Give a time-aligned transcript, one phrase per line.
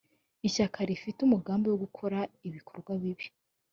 [0.47, 2.17] ishyaka rifite umugambi wo gukora
[2.47, 3.25] ibikorwa bibi